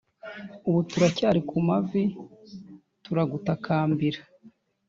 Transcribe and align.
Ubu 0.67 0.79
turacyari 0.89 1.39
ku 1.49 1.57
mavi 1.67 2.03
turagutakambira 3.03 4.19